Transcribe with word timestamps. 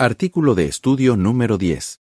Artículo 0.00 0.54
de 0.54 0.66
estudio 0.66 1.16
número 1.16 1.58
10. 1.58 1.98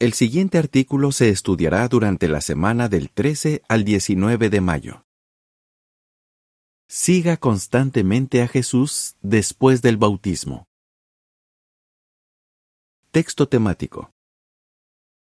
El 0.00 0.12
siguiente 0.12 0.58
artículo 0.58 1.12
se 1.12 1.28
estudiará 1.28 1.86
durante 1.86 2.26
la 2.26 2.40
semana 2.40 2.88
del 2.88 3.10
13 3.10 3.62
al 3.68 3.84
19 3.84 4.50
de 4.50 4.60
mayo. 4.60 5.04
Siga 6.88 7.36
constantemente 7.36 8.42
a 8.42 8.48
Jesús 8.48 9.14
después 9.22 9.82
del 9.82 9.98
bautismo. 9.98 10.66
Texto 13.12 13.48
temático. 13.48 14.10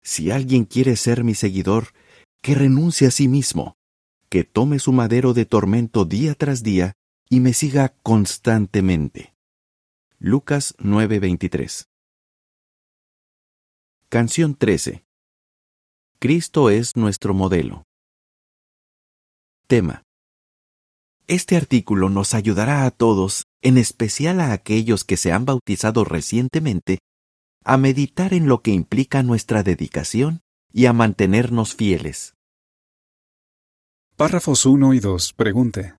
Si 0.01 0.31
alguien 0.31 0.65
quiere 0.65 0.97
ser 0.97 1.23
mi 1.23 1.33
seguidor, 1.33 1.93
que 2.41 2.55
renuncie 2.55 3.07
a 3.07 3.11
sí 3.11 3.29
mismo, 3.29 3.77
que 4.27 4.43
tome 4.43 4.79
su 4.79 4.91
madero 4.91 5.33
de 5.33 5.45
tormento 5.45 6.03
día 6.03 6.35
tras 6.35 6.61
día 6.61 6.91
y 7.29 7.39
me 7.39 7.53
siga 7.53 7.95
constantemente. 8.03 9.32
Lucas 10.25 10.73
9:23 10.77 11.89
Canción 14.07 14.55
13 14.55 15.03
Cristo 16.17 16.69
es 16.69 16.95
nuestro 16.95 17.33
modelo. 17.33 17.83
Tema 19.67 20.03
Este 21.27 21.57
artículo 21.57 22.07
nos 22.07 22.35
ayudará 22.35 22.85
a 22.85 22.91
todos, 22.91 23.47
en 23.61 23.77
especial 23.77 24.39
a 24.39 24.53
aquellos 24.53 25.03
que 25.03 25.17
se 25.17 25.33
han 25.33 25.43
bautizado 25.43 26.05
recientemente, 26.05 26.99
a 27.65 27.75
meditar 27.75 28.33
en 28.33 28.47
lo 28.47 28.61
que 28.61 28.71
implica 28.71 29.23
nuestra 29.23 29.61
dedicación 29.61 30.39
y 30.71 30.85
a 30.85 30.93
mantenernos 30.93 31.75
fieles. 31.75 32.33
Párrafos 34.15 34.65
1 34.65 34.93
y 34.93 35.01
2. 35.01 35.33
Pregunte. 35.33 35.95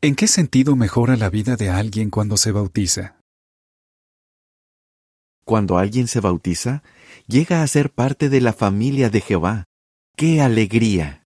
¿En 0.00 0.16
qué 0.16 0.26
sentido 0.26 0.74
mejora 0.74 1.14
la 1.16 1.30
vida 1.30 1.54
de 1.54 1.70
alguien 1.70 2.10
cuando 2.10 2.36
se 2.36 2.50
bautiza? 2.50 3.15
Cuando 5.46 5.78
alguien 5.78 6.08
se 6.08 6.18
bautiza, 6.18 6.82
llega 7.28 7.62
a 7.62 7.66
ser 7.68 7.92
parte 7.92 8.28
de 8.28 8.40
la 8.40 8.52
familia 8.52 9.10
de 9.10 9.20
Jehová. 9.20 9.64
¡Qué 10.16 10.40
alegría! 10.40 11.22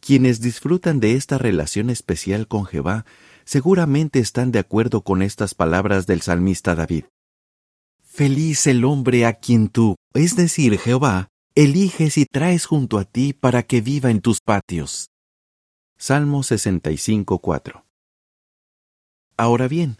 Quienes 0.00 0.42
disfrutan 0.42 1.00
de 1.00 1.14
esta 1.14 1.38
relación 1.38 1.88
especial 1.88 2.46
con 2.46 2.66
Jehová 2.66 3.06
seguramente 3.46 4.18
están 4.18 4.52
de 4.52 4.58
acuerdo 4.58 5.00
con 5.00 5.22
estas 5.22 5.54
palabras 5.54 6.06
del 6.06 6.20
salmista 6.20 6.74
David. 6.74 7.04
Feliz 8.04 8.66
el 8.66 8.84
hombre 8.84 9.24
a 9.24 9.32
quien 9.32 9.68
tú, 9.68 9.96
es 10.12 10.36
decir, 10.36 10.78
Jehová, 10.78 11.28
eliges 11.54 12.18
y 12.18 12.26
traes 12.26 12.66
junto 12.66 12.98
a 12.98 13.06
ti 13.06 13.32
para 13.32 13.62
que 13.62 13.80
viva 13.80 14.10
en 14.10 14.20
tus 14.20 14.40
patios. 14.42 15.08
Salmo 15.96 16.40
65.4 16.42 17.82
Ahora 19.38 19.68
bien, 19.68 19.96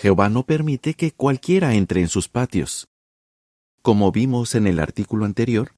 Jehová 0.00 0.30
no 0.30 0.46
permite 0.46 0.94
que 0.94 1.12
cualquiera 1.12 1.74
entre 1.74 2.00
en 2.00 2.08
sus 2.08 2.26
patios. 2.26 2.88
Como 3.82 4.10
vimos 4.12 4.54
en 4.54 4.66
el 4.66 4.78
artículo 4.78 5.26
anterior, 5.26 5.74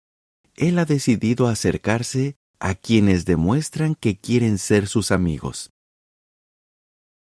Él 0.55 0.79
ha 0.79 0.84
decidido 0.84 1.48
acercarse 1.48 2.37
a 2.61 2.77
quienes 2.77 3.25
demuestran 3.25 3.97
que 3.97 4.17
quieren 4.20 4.59
ser 4.59 4.87
sus 4.87 5.11
amigos. 5.11 5.73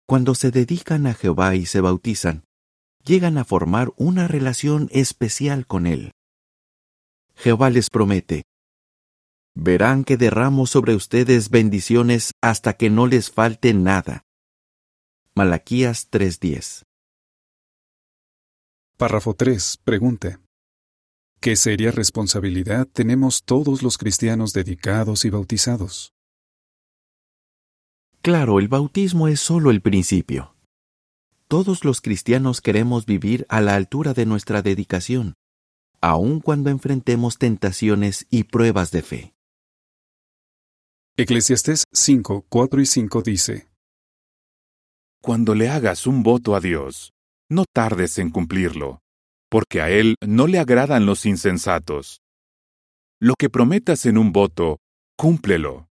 Cuando 0.06 0.34
se 0.34 0.50
dedican 0.50 1.06
a 1.06 1.14
Jehová 1.14 1.54
y 1.54 1.64
se 1.64 1.80
bautizan, 1.80 2.44
llegan 3.02 3.38
a 3.38 3.44
formar 3.44 3.94
una 3.96 4.28
relación 4.28 4.90
especial 4.92 5.66
con 5.66 5.86
Él. 5.86 6.12
Jehová 7.34 7.70
les 7.70 7.88
promete, 7.88 8.42
verán 9.54 10.04
que 10.04 10.18
derramo 10.18 10.66
sobre 10.66 10.94
ustedes 10.94 11.48
bendiciones 11.48 12.32
hasta 12.42 12.74
que 12.74 12.90
no 12.90 13.06
les 13.06 13.30
falte 13.30 13.72
nada. 13.72 14.20
Malaquías 15.34 16.10
3:10 16.10 16.89
Párrafo 19.00 19.32
3. 19.32 19.78
Pregunte. 19.82 20.36
¿Qué 21.40 21.56
seria 21.56 21.90
responsabilidad 21.90 22.86
tenemos 22.86 23.44
todos 23.44 23.82
los 23.82 23.96
cristianos 23.96 24.52
dedicados 24.52 25.24
y 25.24 25.30
bautizados? 25.30 26.12
Claro, 28.20 28.58
el 28.58 28.68
bautismo 28.68 29.26
es 29.26 29.40
solo 29.40 29.70
el 29.70 29.80
principio. 29.80 30.54
Todos 31.48 31.82
los 31.86 32.02
cristianos 32.02 32.60
queremos 32.60 33.06
vivir 33.06 33.46
a 33.48 33.62
la 33.62 33.74
altura 33.74 34.12
de 34.12 34.26
nuestra 34.26 34.60
dedicación, 34.60 35.32
aun 36.02 36.40
cuando 36.40 36.68
enfrentemos 36.68 37.38
tentaciones 37.38 38.26
y 38.28 38.44
pruebas 38.44 38.90
de 38.90 39.00
fe. 39.00 39.34
Eclesiastés 41.16 41.84
5, 41.90 42.44
4 42.50 42.82
y 42.82 42.84
5 42.84 43.22
dice, 43.22 43.70
Cuando 45.22 45.54
le 45.54 45.70
hagas 45.70 46.06
un 46.06 46.22
voto 46.22 46.54
a 46.54 46.60
Dios, 46.60 47.14
no 47.50 47.64
tardes 47.70 48.18
en 48.18 48.30
cumplirlo, 48.30 49.00
porque 49.50 49.82
a 49.82 49.90
Él 49.90 50.14
no 50.24 50.46
le 50.46 50.58
agradan 50.58 51.04
los 51.04 51.26
insensatos. 51.26 52.22
Lo 53.20 53.34
que 53.34 53.50
prometas 53.50 54.06
en 54.06 54.16
un 54.16 54.32
voto, 54.32 54.78
cúmplelo. 55.16 55.88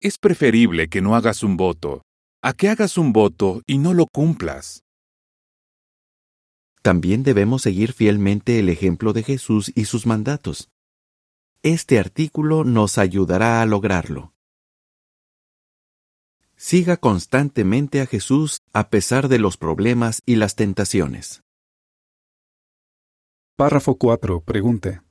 Es 0.00 0.18
preferible 0.18 0.88
que 0.88 1.02
no 1.02 1.16
hagas 1.16 1.42
un 1.42 1.56
voto, 1.56 2.02
a 2.42 2.52
que 2.54 2.68
hagas 2.68 2.96
un 2.96 3.12
voto 3.12 3.62
y 3.66 3.78
no 3.78 3.92
lo 3.92 4.06
cumplas. 4.06 4.84
También 6.80 7.22
debemos 7.22 7.62
seguir 7.62 7.92
fielmente 7.92 8.58
el 8.58 8.68
ejemplo 8.68 9.12
de 9.12 9.22
Jesús 9.22 9.70
y 9.74 9.84
sus 9.84 10.06
mandatos. 10.06 10.68
Este 11.62 11.98
artículo 11.98 12.64
nos 12.64 12.98
ayudará 12.98 13.62
a 13.62 13.66
lograrlo. 13.66 14.32
Siga 16.56 16.96
constantemente 16.96 18.00
a 18.00 18.06
Jesús 18.06 18.61
a 18.74 18.88
pesar 18.88 19.28
de 19.28 19.38
los 19.38 19.58
problemas 19.58 20.22
y 20.24 20.36
las 20.36 20.56
tentaciones. 20.56 21.42
Párrafo 23.56 23.96
4. 23.98 24.40
Pregunte. 24.40 25.02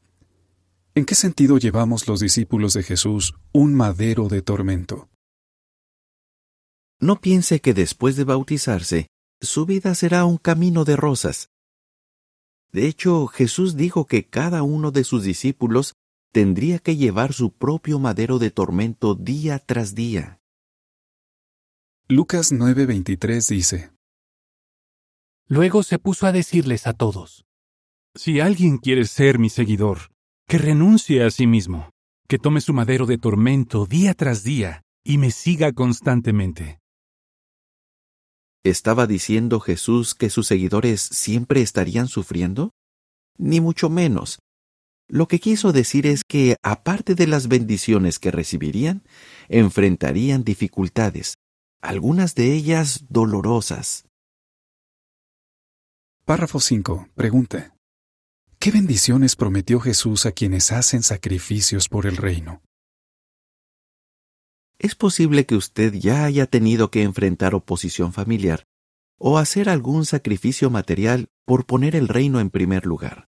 ¿En 0.95 1.05
qué 1.05 1.13
sentido 1.13 1.59
llevamos 1.59 2.07
los 2.07 2.19
discípulos 2.19 2.73
de 2.73 2.81
Jesús 2.81 3.35
un 3.53 3.75
madero 3.75 4.29
de 4.29 4.41
tormento? 4.41 5.09
No 6.99 7.21
piense 7.21 7.61
que 7.61 7.73
después 7.73 8.15
de 8.15 8.23
bautizarse, 8.23 9.07
su 9.39 9.65
vida 9.65 9.93
será 9.95 10.25
un 10.25 10.37
camino 10.37 10.83
de 10.83 10.95
rosas. 10.95 11.49
De 12.71 12.87
hecho, 12.87 13.27
Jesús 13.27 13.75
dijo 13.75 14.05
que 14.05 14.27
cada 14.27 14.63
uno 14.63 14.91
de 14.91 15.03
sus 15.03 15.23
discípulos 15.23 15.93
tendría 16.31 16.79
que 16.79 16.95
llevar 16.95 17.31
su 17.33 17.51
propio 17.53 17.99
madero 17.99 18.39
de 18.39 18.49
tormento 18.49 19.13
día 19.13 19.59
tras 19.59 19.93
día. 19.93 20.40
Lucas 22.11 22.51
9:23 22.51 23.47
dice, 23.47 23.91
Luego 25.47 25.81
se 25.81 25.97
puso 25.97 26.27
a 26.27 26.33
decirles 26.33 26.85
a 26.85 26.91
todos, 26.91 27.45
Si 28.15 28.41
alguien 28.41 28.79
quiere 28.79 29.05
ser 29.05 29.39
mi 29.39 29.49
seguidor, 29.49 30.11
que 30.45 30.57
renuncie 30.57 31.23
a 31.23 31.31
sí 31.31 31.47
mismo, 31.47 31.89
que 32.27 32.37
tome 32.37 32.59
su 32.59 32.73
madero 32.73 33.05
de 33.05 33.17
tormento 33.17 33.85
día 33.85 34.13
tras 34.13 34.43
día 34.43 34.81
y 35.05 35.19
me 35.19 35.31
siga 35.31 35.71
constantemente. 35.71 36.79
¿Estaba 38.65 39.07
diciendo 39.07 39.61
Jesús 39.61 40.13
que 40.13 40.29
sus 40.29 40.47
seguidores 40.47 40.99
siempre 40.99 41.61
estarían 41.61 42.09
sufriendo? 42.09 42.71
Ni 43.37 43.61
mucho 43.61 43.89
menos. 43.89 44.39
Lo 45.07 45.29
que 45.29 45.39
quiso 45.39 45.71
decir 45.71 46.05
es 46.07 46.25
que, 46.25 46.57
aparte 46.61 47.15
de 47.15 47.27
las 47.27 47.47
bendiciones 47.47 48.19
que 48.19 48.31
recibirían, 48.31 49.01
enfrentarían 49.47 50.43
dificultades, 50.43 51.35
algunas 51.81 52.35
de 52.35 52.53
ellas 52.53 53.05
dolorosas. 53.09 54.05
Párrafo 56.25 56.59
5. 56.59 57.09
Pregunta. 57.15 57.75
¿Qué 58.59 58.69
bendiciones 58.69 59.35
prometió 59.35 59.79
Jesús 59.79 60.27
a 60.27 60.31
quienes 60.31 60.71
hacen 60.71 61.01
sacrificios 61.01 61.89
por 61.89 62.05
el 62.05 62.17
reino? 62.17 62.61
Es 64.77 64.93
posible 64.93 65.47
que 65.47 65.55
usted 65.55 65.93
ya 65.93 66.25
haya 66.25 66.45
tenido 66.45 66.91
que 66.91 67.01
enfrentar 67.01 67.55
oposición 67.55 68.13
familiar 68.13 68.63
o 69.17 69.39
hacer 69.39 69.67
algún 69.67 70.05
sacrificio 70.05 70.69
material 70.69 71.29
por 71.45 71.65
poner 71.65 71.95
el 71.95 72.07
reino 72.07 72.39
en 72.39 72.51
primer 72.51 72.85
lugar. 72.85 73.27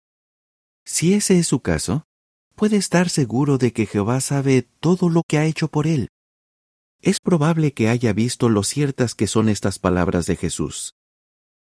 Si 0.84 1.14
ese 1.14 1.38
es 1.38 1.46
su 1.46 1.60
caso, 1.60 2.04
puede 2.54 2.76
estar 2.76 3.08
seguro 3.08 3.56
de 3.56 3.72
que 3.72 3.86
Jehová 3.86 4.20
sabe 4.20 4.68
todo 4.80 5.08
lo 5.08 5.22
que 5.26 5.38
ha 5.38 5.46
hecho 5.46 5.68
por 5.68 5.86
él 5.86 6.08
es 7.04 7.20
probable 7.20 7.74
que 7.74 7.90
haya 7.90 8.14
visto 8.14 8.48
lo 8.48 8.62
ciertas 8.62 9.14
que 9.14 9.26
son 9.26 9.50
estas 9.50 9.78
palabras 9.78 10.24
de 10.24 10.36
Jesús. 10.36 10.94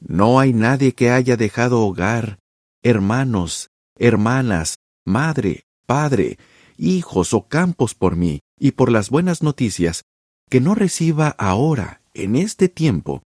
No 0.01 0.41
hay 0.41 0.55
nadie 0.55 0.95
que 0.95 1.11
haya 1.11 1.37
dejado 1.37 1.83
hogar, 1.83 2.39
hermanos, 2.83 3.69
hermanas, 3.97 4.77
madre, 5.05 5.65
padre, 5.87 6.39
hijos 6.79 7.35
o 7.35 7.47
campos 7.47 7.95
por 7.95 8.17
mí 8.17 8.41
y 8.59 8.73
por 8.73 8.91
las 8.91 9.11
buenas 9.11 9.43
noticias, 9.43 10.03
que 10.49 10.61
no 10.63 10.75
reciba 10.75 11.29
ahora, 11.39 12.01
en 12.15 12.35
este 12.35 12.71
tiempo, 12.71 13.23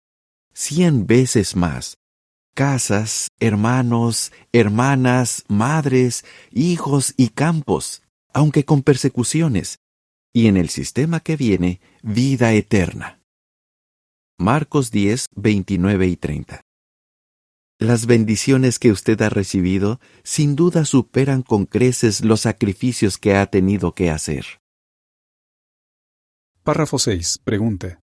cien 0.54 1.08
veces 1.08 1.56
más, 1.56 1.98
casas, 2.54 3.30
hermanos, 3.40 4.32
hermanas, 4.52 5.46
madres, 5.48 6.26
hijos 6.52 7.16
y 7.18 7.30
campos, 7.30 8.04
aunque 8.34 8.66
con 8.66 8.84
persecuciones, 8.84 9.80
y 10.38 10.46
en 10.46 10.56
el 10.56 10.70
sistema 10.70 11.20
que 11.20 11.36
viene, 11.36 11.82
vida 12.04 12.54
eterna. 12.54 13.20
Marcos 14.38 14.92
10, 14.92 15.26
29 15.36 16.06
y 16.06 16.16
30. 16.16 16.62
las 17.80 18.06
bendiciones 18.06 18.78
que 18.78 18.92
usted 18.92 19.20
ha 19.24 19.30
recibido 19.30 20.00
sin 20.24 20.56
duda 20.56 20.86
superan 20.86 21.42
con 21.42 21.66
creces 21.66 22.24
los 22.24 22.42
sacrificios 22.42 23.18
que 23.18 23.36
ha 23.36 23.48
tenido 23.48 23.96
que 23.96 24.12
hacer. 24.12 24.46
Párrafo 26.62 27.00
6. 27.00 27.40
Pregunta. 27.44 28.00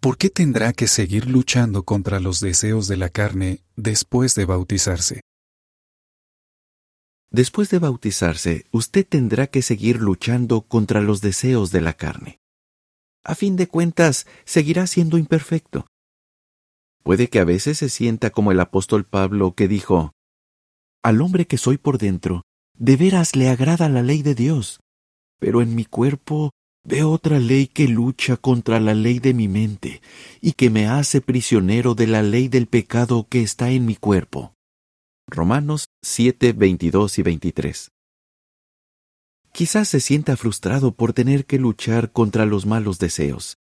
¿Por 0.00 0.18
qué 0.18 0.30
tendrá 0.30 0.72
que 0.72 0.88
seguir 0.88 1.30
luchando 1.30 1.84
contra 1.84 2.18
los 2.18 2.40
deseos 2.40 2.88
de 2.88 2.96
la 2.96 3.10
carne 3.10 3.60
después 3.76 4.34
de 4.34 4.44
bautizarse? 4.44 5.20
Después 7.34 7.68
de 7.68 7.80
bautizarse, 7.80 8.64
usted 8.70 9.04
tendrá 9.04 9.48
que 9.48 9.60
seguir 9.60 10.00
luchando 10.00 10.60
contra 10.60 11.00
los 11.00 11.20
deseos 11.20 11.72
de 11.72 11.80
la 11.80 11.94
carne. 11.94 12.38
A 13.24 13.34
fin 13.34 13.56
de 13.56 13.66
cuentas, 13.66 14.28
seguirá 14.44 14.86
siendo 14.86 15.18
imperfecto. 15.18 15.84
Puede 17.02 17.28
que 17.30 17.40
a 17.40 17.44
veces 17.44 17.78
se 17.78 17.88
sienta 17.88 18.30
como 18.30 18.52
el 18.52 18.60
apóstol 18.60 19.02
Pablo 19.02 19.52
que 19.56 19.66
dijo, 19.66 20.12
Al 21.02 21.20
hombre 21.20 21.48
que 21.48 21.58
soy 21.58 21.76
por 21.76 21.98
dentro, 21.98 22.42
de 22.78 22.96
veras 22.96 23.34
le 23.34 23.48
agrada 23.48 23.88
la 23.88 24.02
ley 24.02 24.22
de 24.22 24.36
Dios, 24.36 24.78
pero 25.40 25.60
en 25.60 25.74
mi 25.74 25.86
cuerpo 25.86 26.50
veo 26.84 27.10
otra 27.10 27.40
ley 27.40 27.66
que 27.66 27.88
lucha 27.88 28.36
contra 28.36 28.78
la 28.78 28.94
ley 28.94 29.18
de 29.18 29.34
mi 29.34 29.48
mente 29.48 30.02
y 30.40 30.52
que 30.52 30.70
me 30.70 30.86
hace 30.86 31.20
prisionero 31.20 31.96
de 31.96 32.06
la 32.06 32.22
ley 32.22 32.46
del 32.46 32.68
pecado 32.68 33.26
que 33.28 33.42
está 33.42 33.70
en 33.70 33.86
mi 33.86 33.96
cuerpo. 33.96 34.53
Romanos 35.26 35.86
7, 36.02 36.52
22 36.52 37.18
y 37.18 37.22
23. 37.22 37.90
Quizás 39.52 39.88
se 39.88 40.00
sienta 40.00 40.36
frustrado 40.36 40.94
por 40.94 41.12
tener 41.12 41.46
que 41.46 41.58
luchar 41.58 42.12
contra 42.12 42.44
los 42.44 42.66
malos 42.66 42.98
deseos, 42.98 43.56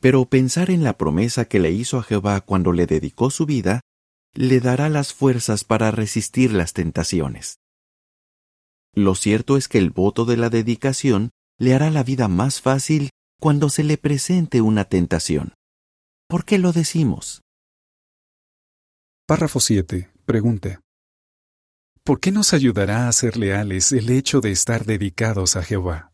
pero 0.00 0.26
pensar 0.26 0.70
en 0.70 0.84
la 0.84 0.98
promesa 0.98 1.46
que 1.46 1.58
le 1.58 1.70
hizo 1.70 1.98
a 1.98 2.02
Jehová 2.02 2.40
cuando 2.42 2.72
le 2.72 2.86
dedicó 2.86 3.30
su 3.30 3.46
vida, 3.46 3.80
le 4.34 4.60
dará 4.60 4.88
las 4.88 5.14
fuerzas 5.14 5.64
para 5.64 5.90
resistir 5.90 6.52
las 6.52 6.74
tentaciones. 6.74 7.58
Lo 8.94 9.14
cierto 9.14 9.56
es 9.56 9.68
que 9.68 9.78
el 9.78 9.90
voto 9.90 10.24
de 10.26 10.36
la 10.36 10.50
dedicación 10.50 11.30
le 11.58 11.74
hará 11.74 11.90
la 11.90 12.02
vida 12.02 12.28
más 12.28 12.60
fácil 12.60 13.10
cuando 13.40 13.70
se 13.70 13.84
le 13.84 13.96
presente 13.96 14.60
una 14.60 14.84
tentación. 14.84 15.54
¿Por 16.28 16.44
qué 16.44 16.58
lo 16.58 16.72
decimos? 16.72 17.40
Párrafo 19.26 19.60
7. 19.60 20.10
Pregunta. 20.26 20.80
¿Por 22.10 22.18
qué 22.18 22.32
nos 22.32 22.54
ayudará 22.54 23.06
a 23.06 23.12
ser 23.12 23.36
leales 23.36 23.92
el 23.92 24.10
hecho 24.10 24.40
de 24.40 24.50
estar 24.50 24.84
dedicados 24.84 25.54
a 25.54 25.62
Jehová? 25.62 26.10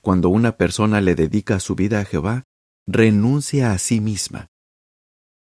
Cuando 0.00 0.30
una 0.30 0.56
persona 0.56 1.02
le 1.02 1.14
dedica 1.14 1.60
su 1.60 1.74
vida 1.74 2.00
a 2.00 2.06
Jehová, 2.06 2.44
renuncia 2.86 3.72
a 3.72 3.78
sí 3.78 4.00
misma. 4.00 4.46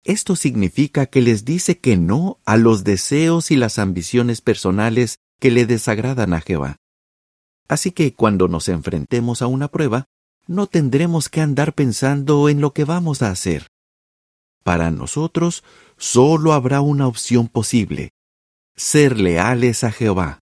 Esto 0.03 0.35
significa 0.35 1.05
que 1.05 1.21
les 1.21 1.45
dice 1.45 1.79
que 1.79 1.95
no 1.95 2.41
a 2.43 2.57
los 2.57 2.83
deseos 2.83 3.49
y 3.49 3.55
las 3.55 3.79
ambiciones 3.79 4.41
personales 4.41 5.19
que 5.39 5.49
le 5.49 5.65
desagradan 5.65 6.33
a 6.33 6.41
Jehová. 6.41 6.75
Así 7.69 7.91
que 7.91 8.13
cuando 8.13 8.49
nos 8.49 8.67
enfrentemos 8.67 9.41
a 9.41 9.47
una 9.47 9.69
prueba, 9.69 10.03
no 10.47 10.67
tendremos 10.67 11.29
que 11.29 11.39
andar 11.39 11.71
pensando 11.75 12.49
en 12.49 12.59
lo 12.59 12.73
que 12.73 12.83
vamos 12.83 13.21
a 13.21 13.29
hacer. 13.29 13.67
Para 14.65 14.91
nosotros 14.91 15.63
solo 15.95 16.51
habrá 16.51 16.81
una 16.81 17.07
opción 17.07 17.47
posible, 17.47 18.11
ser 18.75 19.19
leales 19.19 19.83
a 19.83 19.91
Jehová. 19.91 20.39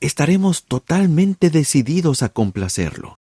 Estaremos 0.00 0.64
totalmente 0.64 1.50
decididos 1.50 2.22
a 2.22 2.28
complacerlo. 2.28 3.16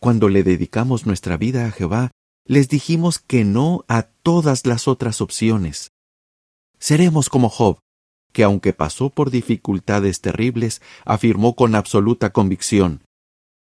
Cuando 0.00 0.28
le 0.28 0.42
dedicamos 0.42 1.06
nuestra 1.06 1.36
vida 1.36 1.66
a 1.66 1.70
Jehová, 1.70 2.10
les 2.44 2.68
dijimos 2.68 3.18
que 3.20 3.44
no 3.44 3.84
a 3.88 4.02
todas 4.02 4.66
las 4.66 4.88
otras 4.88 5.20
opciones. 5.20 5.92
Seremos 6.78 7.28
como 7.28 7.48
Job, 7.48 7.78
que 8.32 8.42
aunque 8.42 8.72
pasó 8.72 9.10
por 9.10 9.30
dificultades 9.30 10.20
terribles, 10.20 10.82
afirmó 11.04 11.54
con 11.54 11.74
absoluta 11.74 12.32
convicción, 12.32 13.04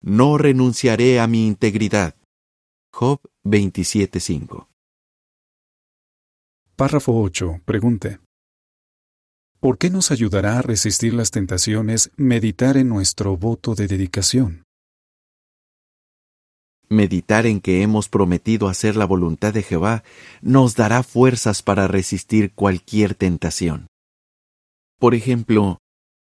No 0.02 0.36
renunciaré 0.36 1.18
a 1.18 1.26
mi 1.26 1.46
integridad. 1.46 2.14
Job 2.92 3.20
27.5. 3.44 4.66
Párrafo 6.76 7.22
8. 7.22 7.62
Pregunte. 7.64 8.23
¿Por 9.64 9.78
qué 9.78 9.88
nos 9.88 10.10
ayudará 10.10 10.58
a 10.58 10.60
resistir 10.60 11.14
las 11.14 11.30
tentaciones 11.30 12.10
meditar 12.18 12.76
en 12.76 12.90
nuestro 12.90 13.38
voto 13.38 13.74
de 13.74 13.86
dedicación? 13.86 14.64
Meditar 16.90 17.46
en 17.46 17.62
que 17.62 17.80
hemos 17.80 18.10
prometido 18.10 18.68
hacer 18.68 18.94
la 18.94 19.06
voluntad 19.06 19.54
de 19.54 19.62
Jehová 19.62 20.04
nos 20.42 20.76
dará 20.76 21.02
fuerzas 21.02 21.62
para 21.62 21.88
resistir 21.88 22.52
cualquier 22.52 23.14
tentación. 23.14 23.86
Por 24.98 25.14
ejemplo, 25.14 25.78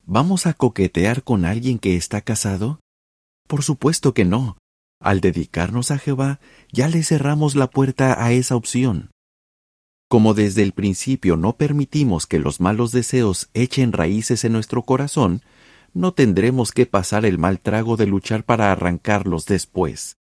¿vamos 0.04 0.46
a 0.46 0.54
coquetear 0.54 1.24
con 1.24 1.46
alguien 1.46 1.80
que 1.80 1.96
está 1.96 2.20
casado? 2.20 2.82
Por 3.48 3.64
supuesto 3.64 4.14
que 4.14 4.26
no. 4.26 4.58
Al 5.00 5.22
dedicarnos 5.22 5.92
a 5.92 6.00
Jehová, 6.00 6.42
ya 6.74 6.90
le 6.90 7.02
cerramos 7.02 7.56
la 7.56 7.70
puerta 7.70 8.22
a 8.22 8.34
esa 8.34 8.58
opción. 8.58 9.11
Como 10.12 10.34
desde 10.34 10.62
el 10.62 10.74
principio 10.74 11.38
no 11.38 11.56
permitimos 11.56 12.28
que 12.28 12.38
los 12.38 12.60
malos 12.60 12.92
deseos 12.92 13.50
echen 13.54 13.94
raíces 13.94 14.44
en 14.44 14.52
nuestro 14.52 14.84
corazón, 14.84 15.42
no 15.94 16.14
tendremos 16.14 16.74
que 16.74 16.86
pasar 16.86 17.24
el 17.24 17.38
mal 17.38 17.62
trago 17.62 17.96
de 17.96 18.08
luchar 18.08 18.44
para 18.44 18.74
arrancarlos 18.74 19.46
después. 19.46 20.18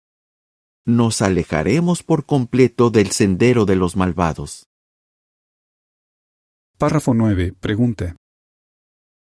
Nos 0.87 1.23
alejaremos 1.23 2.05
por 2.05 2.25
completo 2.25 2.91
del 2.91 3.11
sendero 3.11 3.65
de 3.65 3.75
los 3.75 3.97
malvados. 3.97 4.69
Párrafo 6.79 7.13
9. 7.13 7.55
Pregunta. 7.59 8.15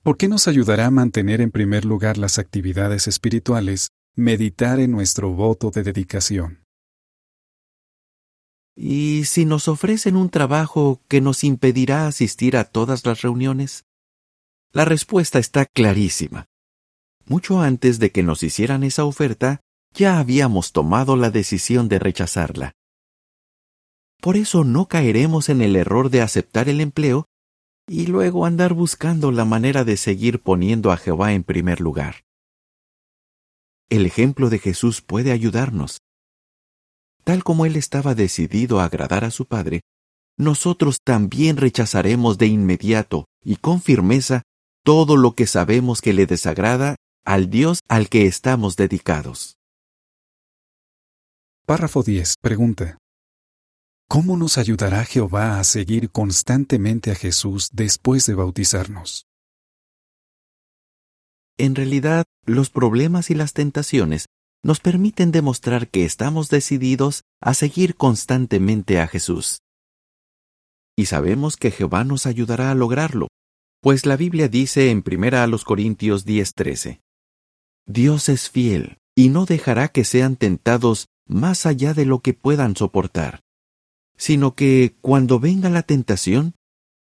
¿Por 0.03 0.17
qué 0.17 0.27
nos 0.27 0.47
ayudará 0.47 0.85
a 0.85 0.91
mantener 0.91 1.41
en 1.41 1.49
primer 1.49 1.83
lugar 1.83 2.19
las 2.19 2.37
actividades 2.37 3.07
espirituales, 3.07 3.89
meditar 4.15 4.79
en 4.79 4.91
nuestro 4.91 5.33
voto 5.33 5.71
de 5.71 5.81
dedicación? 5.81 6.62
¿Y 8.75 9.25
si 9.25 9.45
nos 9.45 9.67
ofrecen 9.67 10.15
un 10.15 10.29
trabajo 10.29 11.01
que 11.07 11.21
nos 11.21 11.43
impedirá 11.43 12.07
asistir 12.07 12.57
a 12.57 12.63
todas 12.63 13.05
las 13.05 13.21
reuniones? 13.21 13.85
La 14.71 14.85
respuesta 14.85 15.37
está 15.37 15.65
clarísima. 15.65 16.47
Mucho 17.25 17.61
antes 17.61 17.99
de 17.99 18.11
que 18.11 18.23
nos 18.23 18.41
hicieran 18.41 18.83
esa 18.83 19.05
oferta, 19.05 19.61
ya 19.93 20.17
habíamos 20.17 20.71
tomado 20.71 21.15
la 21.15 21.29
decisión 21.29 21.87
de 21.87 21.99
rechazarla. 21.99 22.73
Por 24.19 24.37
eso 24.37 24.63
no 24.63 24.87
caeremos 24.87 25.49
en 25.49 25.61
el 25.61 25.75
error 25.75 26.09
de 26.09 26.21
aceptar 26.21 26.69
el 26.69 26.81
empleo 26.81 27.27
y 27.87 28.07
luego 28.07 28.45
andar 28.45 28.73
buscando 28.73 29.31
la 29.31 29.45
manera 29.45 29.83
de 29.83 29.97
seguir 29.97 30.39
poniendo 30.41 30.91
a 30.91 30.97
Jehová 30.97 31.33
en 31.33 31.43
primer 31.43 31.81
lugar. 31.81 32.23
El 33.89 34.05
ejemplo 34.05 34.49
de 34.49 34.59
Jesús 34.59 35.01
puede 35.01 35.31
ayudarnos. 35.31 35.99
Tal 37.23 37.43
como 37.43 37.65
Él 37.65 37.75
estaba 37.75 38.15
decidido 38.15 38.79
a 38.79 38.85
agradar 38.85 39.23
a 39.23 39.31
su 39.31 39.45
Padre, 39.45 39.81
nosotros 40.37 40.97
también 41.03 41.57
rechazaremos 41.57 42.37
de 42.37 42.47
inmediato 42.47 43.25
y 43.43 43.57
con 43.57 43.81
firmeza 43.81 44.43
todo 44.83 45.15
lo 45.15 45.33
que 45.33 45.47
sabemos 45.47 46.01
que 46.01 46.13
le 46.13 46.25
desagrada 46.25 46.95
al 47.23 47.49
Dios 47.49 47.79
al 47.87 48.09
que 48.09 48.25
estamos 48.25 48.75
dedicados. 48.75 49.55
Párrafo 51.65 52.03
10. 52.03 52.35
Pregunta. 52.41 52.97
¿Cómo 54.09 54.35
nos 54.35 54.57
ayudará 54.57 55.05
Jehová 55.05 55.59
a 55.59 55.63
seguir 55.63 56.11
constantemente 56.11 57.11
a 57.11 57.15
Jesús 57.15 57.69
después 57.71 58.25
de 58.25 58.35
bautizarnos? 58.35 59.25
En 61.57 61.75
realidad, 61.75 62.25
los 62.45 62.69
problemas 62.69 63.29
y 63.29 63.35
las 63.35 63.53
tentaciones 63.53 64.25
nos 64.63 64.79
permiten 64.79 65.31
demostrar 65.31 65.89
que 65.89 66.05
estamos 66.05 66.49
decididos 66.49 67.23
a 67.41 67.53
seguir 67.53 67.95
constantemente 67.95 68.99
a 68.99 69.07
Jesús. 69.07 69.59
Y 70.95 71.05
sabemos 71.05 71.57
que 71.57 71.71
Jehová 71.71 72.03
nos 72.03 72.25
ayudará 72.25 72.71
a 72.71 72.75
lograrlo, 72.75 73.27
pues 73.81 74.05
la 74.05 74.15
Biblia 74.15 74.47
dice 74.47 74.89
en 74.91 75.03
1 75.03 75.63
Corintios 75.65 76.25
10:13, 76.25 77.01
Dios 77.85 78.29
es 78.29 78.49
fiel 78.49 78.97
y 79.15 79.29
no 79.29 79.45
dejará 79.45 79.89
que 79.89 80.05
sean 80.05 80.37
tentados 80.37 81.07
más 81.27 81.65
allá 81.65 81.93
de 81.93 82.05
lo 82.05 82.19
que 82.19 82.33
puedan 82.33 82.75
soportar, 82.77 83.41
sino 84.15 84.55
que 84.55 84.95
cuando 85.01 85.39
venga 85.39 85.69
la 85.69 85.83
tentación, 85.83 86.55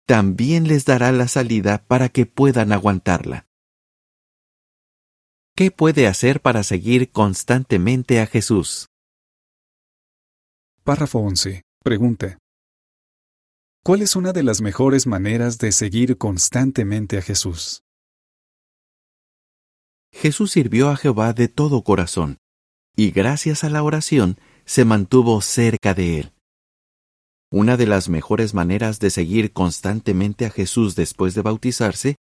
también 0.07 0.69
les 0.69 0.85
dará 0.85 1.13
la 1.13 1.29
salida 1.29 1.85
para 1.87 2.09
que 2.11 2.27
puedan 2.27 2.73
aguantarla. 2.73 3.46
¿Qué 5.59 5.71
puede 5.71 6.07
hacer 6.07 6.43
para 6.43 6.63
seguir 6.63 7.11
constantemente 7.11 8.21
a 8.21 8.27
Jesús? 8.27 8.91
Párrafo 10.85 11.21
11. 11.21 11.63
Pregunta. 11.83 12.37
¿Cuál 13.83 14.03
es 14.03 14.17
una 14.17 14.35
de 14.35 14.43
las 14.43 14.61
mejores 14.61 15.07
maneras 15.07 15.57
de 15.57 15.73
seguir 15.73 16.19
constantemente 16.19 17.17
a 17.17 17.23
Jesús? 17.23 17.81
Jesús 20.13 20.51
sirvió 20.51 20.91
a 20.91 20.97
Jehová 20.99 21.33
de 21.33 21.49
todo 21.49 21.83
corazón, 21.85 22.37
y 22.95 23.11
gracias 23.11 23.65
a 23.65 23.71
la 23.71 23.83
oración 23.83 24.39
se 24.67 24.85
mantuvo 24.85 25.41
cerca 25.41 25.95
de 25.95 26.21
él. 26.21 26.33
Una 27.51 27.79
de 27.79 27.87
las 27.87 28.11
mejores 28.11 28.53
maneras 28.53 28.99
de 28.99 29.09
seguir 29.09 29.55
constantemente 29.55 30.45
a 30.45 30.51
Jesús 30.51 30.97
después 30.97 31.35
de 31.35 31.41
bautizarse 31.41 32.17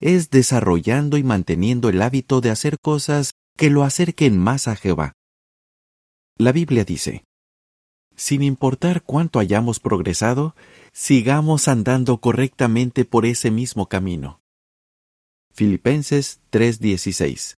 es 0.00 0.30
desarrollando 0.30 1.16
y 1.16 1.22
manteniendo 1.22 1.88
el 1.88 2.02
hábito 2.02 2.40
de 2.40 2.50
hacer 2.50 2.78
cosas 2.78 3.32
que 3.56 3.70
lo 3.70 3.82
acerquen 3.82 4.38
más 4.38 4.68
a 4.68 4.76
Jehová. 4.76 5.12
La 6.38 6.52
Biblia 6.52 6.84
dice, 6.84 7.24
sin 8.16 8.42
importar 8.42 9.02
cuánto 9.02 9.38
hayamos 9.38 9.78
progresado, 9.78 10.56
sigamos 10.92 11.68
andando 11.68 12.18
correctamente 12.18 13.04
por 13.04 13.26
ese 13.26 13.50
mismo 13.50 13.88
camino. 13.88 14.40
Filipenses 15.52 16.40
3:16 16.50 17.56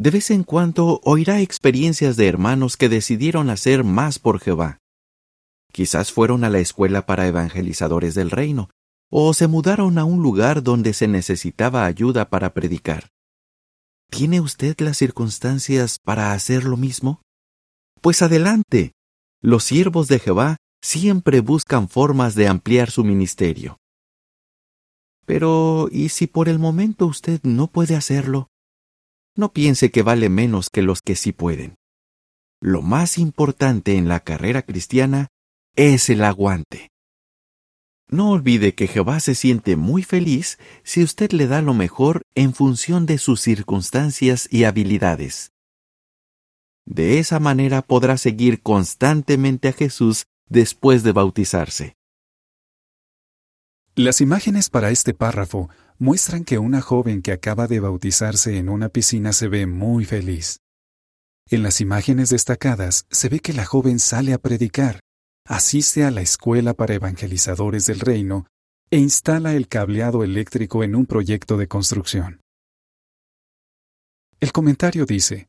De 0.00 0.10
vez 0.10 0.30
en 0.30 0.42
cuando 0.42 1.00
oirá 1.04 1.40
experiencias 1.40 2.16
de 2.16 2.26
hermanos 2.26 2.76
que 2.76 2.88
decidieron 2.88 3.50
hacer 3.50 3.84
más 3.84 4.18
por 4.18 4.40
Jehová. 4.40 4.78
Quizás 5.72 6.12
fueron 6.12 6.44
a 6.44 6.50
la 6.50 6.58
escuela 6.58 7.06
para 7.06 7.26
evangelizadores 7.26 8.14
del 8.14 8.30
reino, 8.30 8.70
o 9.14 9.34
se 9.34 9.46
mudaron 9.46 9.98
a 9.98 10.06
un 10.06 10.22
lugar 10.22 10.62
donde 10.62 10.94
se 10.94 11.06
necesitaba 11.06 11.84
ayuda 11.84 12.30
para 12.30 12.54
predicar. 12.54 13.10
¿Tiene 14.10 14.40
usted 14.40 14.74
las 14.80 14.96
circunstancias 14.96 15.98
para 16.02 16.32
hacer 16.32 16.64
lo 16.64 16.78
mismo? 16.78 17.20
Pues 18.00 18.22
adelante. 18.22 18.92
Los 19.42 19.64
siervos 19.64 20.08
de 20.08 20.18
Jehová 20.18 20.56
siempre 20.80 21.40
buscan 21.40 21.90
formas 21.90 22.34
de 22.34 22.48
ampliar 22.48 22.90
su 22.90 23.04
ministerio. 23.04 23.76
Pero, 25.26 25.88
¿y 25.92 26.08
si 26.08 26.26
por 26.26 26.48
el 26.48 26.58
momento 26.58 27.04
usted 27.04 27.40
no 27.42 27.66
puede 27.66 27.96
hacerlo? 27.96 28.48
No 29.36 29.52
piense 29.52 29.90
que 29.90 30.02
vale 30.02 30.30
menos 30.30 30.70
que 30.70 30.80
los 30.80 31.02
que 31.02 31.16
sí 31.16 31.32
pueden. 31.32 31.74
Lo 32.62 32.80
más 32.80 33.18
importante 33.18 33.96
en 33.96 34.08
la 34.08 34.20
carrera 34.20 34.62
cristiana 34.62 35.28
es 35.76 36.08
el 36.08 36.24
aguante. 36.24 36.91
No 38.12 38.30
olvide 38.30 38.74
que 38.74 38.88
Jehová 38.88 39.20
se 39.20 39.34
siente 39.34 39.74
muy 39.74 40.02
feliz 40.02 40.58
si 40.84 41.02
usted 41.02 41.32
le 41.32 41.46
da 41.46 41.62
lo 41.62 41.72
mejor 41.72 42.20
en 42.34 42.52
función 42.52 43.06
de 43.06 43.16
sus 43.16 43.40
circunstancias 43.40 44.48
y 44.50 44.64
habilidades. 44.64 45.52
De 46.84 47.18
esa 47.18 47.40
manera 47.40 47.80
podrá 47.80 48.18
seguir 48.18 48.60
constantemente 48.60 49.68
a 49.68 49.72
Jesús 49.72 50.26
después 50.46 51.02
de 51.04 51.12
bautizarse. 51.12 51.96
Las 53.94 54.20
imágenes 54.20 54.68
para 54.68 54.90
este 54.90 55.14
párrafo 55.14 55.70
muestran 55.98 56.44
que 56.44 56.58
una 56.58 56.82
joven 56.82 57.22
que 57.22 57.32
acaba 57.32 57.66
de 57.66 57.80
bautizarse 57.80 58.58
en 58.58 58.68
una 58.68 58.90
piscina 58.90 59.32
se 59.32 59.48
ve 59.48 59.64
muy 59.64 60.04
feliz. 60.04 60.58
En 61.48 61.62
las 61.62 61.80
imágenes 61.80 62.28
destacadas 62.28 63.06
se 63.10 63.30
ve 63.30 63.40
que 63.40 63.54
la 63.54 63.64
joven 63.64 63.98
sale 63.98 64.34
a 64.34 64.38
predicar, 64.38 65.00
asiste 65.52 66.02
a 66.02 66.10
la 66.10 66.22
escuela 66.22 66.72
para 66.72 66.94
evangelizadores 66.94 67.84
del 67.84 68.00
reino 68.00 68.46
e 68.90 68.96
instala 68.96 69.52
el 69.52 69.68
cableado 69.68 70.24
eléctrico 70.24 70.82
en 70.82 70.96
un 70.96 71.04
proyecto 71.04 71.58
de 71.58 71.68
construcción. 71.68 72.40
El 74.40 74.50
comentario 74.50 75.04
dice, 75.04 75.48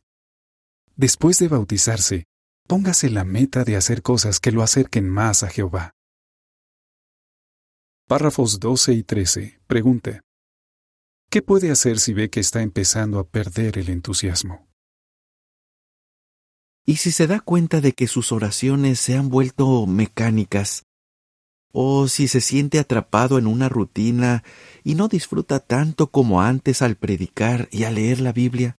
Después 0.98 1.40
de 1.40 1.48
bautizarse, 1.48 2.26
póngase 2.68 3.10
la 3.10 3.24
meta 3.24 3.64
de 3.64 3.78
hacer 3.78 4.02
cosas 4.02 4.42
que 4.42 4.52
lo 4.52 4.62
acerquen 4.62 5.10
más 5.10 5.42
a 5.42 5.48
Jehová. 5.48 5.92
Párrafos 8.06 8.60
12 8.60 8.94
y 8.94 9.04
13. 9.04 9.62
Pregunta. 9.68 10.22
¿Qué 11.30 11.42
puede 11.42 11.72
hacer 11.72 11.98
si 12.00 12.14
ve 12.14 12.30
que 12.30 12.42
está 12.42 12.62
empezando 12.62 13.20
a 13.20 13.28
perder 13.28 13.78
el 13.78 13.90
entusiasmo? 13.90 14.68
¿Y 16.86 16.98
si 16.98 17.12
se 17.12 17.28
da 17.28 17.40
cuenta 17.40 17.80
de 17.80 17.94
que 17.94 18.08
sus 18.08 18.32
oraciones 18.32 19.00
se 19.00 19.16
han 19.16 19.30
vuelto 19.30 19.86
mecánicas? 19.88 20.86
¿O 21.72 22.08
si 22.08 22.28
se 22.28 22.42
siente 22.42 22.78
atrapado 22.78 23.38
en 23.38 23.48
una 23.48 23.70
rutina 23.70 24.44
y 24.84 24.96
no 24.96 25.08
disfruta 25.08 25.60
tanto 25.60 26.12
como 26.12 26.42
antes 26.42 26.82
al 26.82 26.96
predicar 26.96 27.70
y 27.72 27.86
a 27.86 27.92
leer 27.92 28.20
la 28.20 28.34
Biblia? 28.34 28.78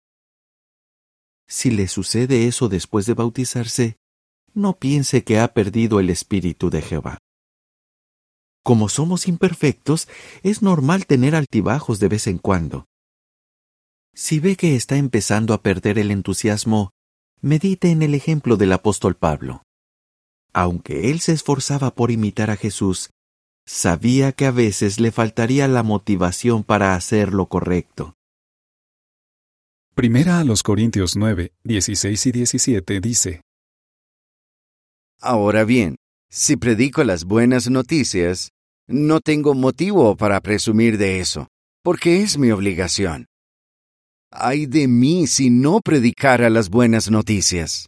Si 1.48 1.70
le 1.70 1.88
sucede 1.88 2.46
eso 2.46 2.68
después 2.68 3.06
de 3.06 3.14
bautizarse, 3.14 3.96
no 4.52 4.78
piense 4.78 5.24
que 5.24 5.40
ha 5.40 5.52
perdido 5.52 5.98
el 5.98 6.10
Espíritu 6.10 6.70
de 6.70 6.82
Jehová. 6.82 7.18
Como 8.62 8.88
somos 8.88 9.28
imperfectos, 9.28 10.08
es 10.42 10.62
normal 10.62 11.06
tener 11.06 11.34
altibajos 11.34 11.98
de 11.98 12.08
vez 12.08 12.26
en 12.26 12.38
cuando. 12.38 12.86
Si 14.14 14.38
ve 14.40 14.56
que 14.56 14.76
está 14.76 14.96
empezando 14.96 15.52
a 15.52 15.62
perder 15.62 15.98
el 15.98 16.10
entusiasmo, 16.10 16.92
medite 17.40 17.90
en 17.90 18.02
el 18.02 18.14
ejemplo 18.14 18.56
del 18.56 18.72
apóstol 18.72 19.16
Pablo. 19.16 19.62
Aunque 20.52 21.10
él 21.10 21.20
se 21.20 21.32
esforzaba 21.32 21.94
por 21.94 22.10
imitar 22.10 22.50
a 22.50 22.56
Jesús, 22.56 23.10
sabía 23.66 24.32
que 24.32 24.46
a 24.46 24.50
veces 24.50 25.00
le 25.00 25.10
faltaría 25.10 25.68
la 25.68 25.82
motivación 25.82 26.64
para 26.64 26.94
hacer 26.94 27.32
lo 27.32 27.46
correcto. 27.46 28.14
Primera 29.94 30.40
a 30.40 30.44
los 30.44 30.62
Corintios 30.62 31.16
9, 31.16 31.52
16 31.64 32.26
y 32.26 32.32
17 32.32 33.00
dice, 33.00 33.40
Ahora 35.20 35.64
bien, 35.64 35.96
si 36.30 36.56
predico 36.56 37.04
las 37.04 37.24
buenas 37.24 37.70
noticias, 37.70 38.50
no 38.86 39.20
tengo 39.20 39.54
motivo 39.54 40.16
para 40.16 40.40
presumir 40.40 40.98
de 40.98 41.20
eso, 41.20 41.48
porque 41.82 42.22
es 42.22 42.36
mi 42.38 42.50
obligación. 42.50 43.26
Ay 44.36 44.66
de 44.66 44.88
mí 44.88 45.28
si 45.28 45.48
no 45.48 45.80
predicara 45.80 46.50
las 46.50 46.68
buenas 46.68 47.08
noticias. 47.08 47.86